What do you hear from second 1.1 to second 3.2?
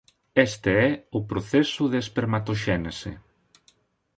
o proceso de espermatoxénese.